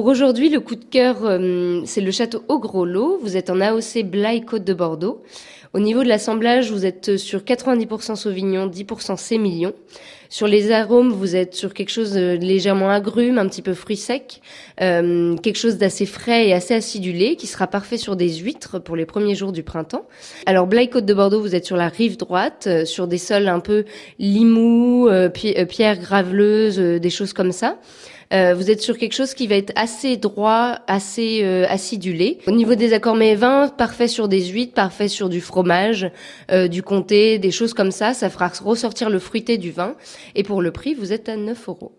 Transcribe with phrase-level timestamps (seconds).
[0.00, 3.18] pour aujourd'hui, le coup de cœur, euh, c'est le château au Gros Lot.
[3.20, 5.20] Vous êtes en AOC Blaye Côte de Bordeaux.
[5.72, 9.72] Au niveau de l'assemblage, vous êtes sur 90% Sauvignon, 10% Sémillon.
[10.28, 13.96] Sur les arômes, vous êtes sur quelque chose de légèrement agrume, un petit peu fruit
[13.96, 14.40] sec,
[14.80, 18.96] euh, quelque chose d'assez frais et assez acidulé, qui sera parfait sur des huîtres pour
[18.96, 20.06] les premiers jours du printemps.
[20.44, 23.46] Alors Blaye Côte de Bordeaux, vous êtes sur la rive droite, euh, sur des sols
[23.46, 23.84] un peu
[24.18, 27.76] limou, euh, pierres graveleuses, des choses comme ça.
[28.32, 32.38] Euh, vous êtes sur quelque chose qui va être assez droit, assez euh, acidulé.
[32.46, 35.59] Au niveau des accords mets vins, parfait sur des huîtres, parfait sur du fromage,
[36.50, 38.14] euh, du comté, des choses comme ça.
[38.14, 39.94] Ça fera ressortir le fruité du vin.
[40.34, 41.88] Et pour le prix, vous êtes à 9 euros.